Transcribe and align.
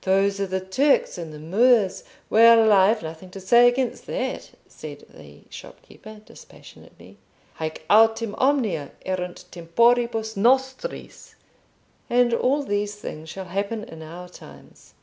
"Those 0.00 0.40
are 0.40 0.46
the 0.48 0.58
Turks 0.60 1.18
and 1.18 1.32
the 1.32 1.38
Moors. 1.38 2.02
Well, 2.28 2.72
I've 2.72 3.00
nothing 3.00 3.30
to 3.30 3.38
say 3.38 3.68
against 3.68 4.06
that," 4.08 4.50
said 4.66 5.06
the 5.08 5.42
shopkeeper, 5.50 6.16
dispassionately. 6.26 7.16
"Haec 7.60 7.82
autem 7.88 8.34
omnia 8.38 8.90
erunt 9.06 9.44
temporibus 9.52 10.36
nostris: 10.36 11.36
and 12.10 12.34
all 12.34 12.64
these 12.64 12.96
things 12.96 13.28
shall 13.28 13.44
happen 13.44 13.84
in 13.84 14.02
our 14.02 14.28
times." 14.28 14.94